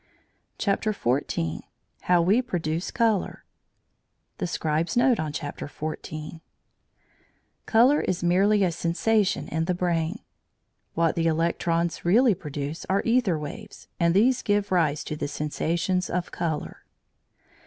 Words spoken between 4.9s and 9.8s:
NOTE ON CHAPTER FOURTEEN Colour is merely a sensation in the